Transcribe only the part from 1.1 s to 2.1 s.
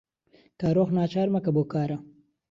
مەکە بەو کارە.